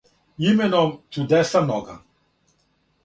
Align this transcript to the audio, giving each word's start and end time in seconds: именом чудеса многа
именом 0.49 0.89
чудеса 1.11 1.61
многа 1.61 1.95